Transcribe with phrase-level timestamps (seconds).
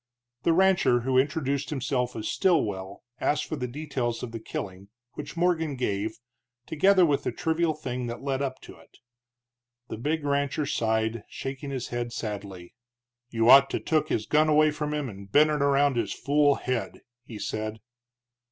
[0.41, 5.37] The rancher, who introduced himself as Stilwell, asked for the details of the killing, which
[5.37, 6.17] Morgan gave,
[6.65, 8.97] together with the trivial thing that led up to it.
[9.89, 12.73] The big rancher sighed, shaking his head sadly.
[13.29, 16.55] "You ought to took his gun away from him and bent it around his fool
[16.55, 17.79] head," he said.